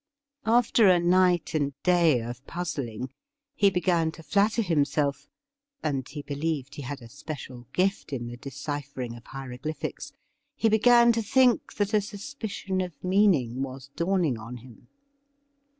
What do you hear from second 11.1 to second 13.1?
to think that a suspicion of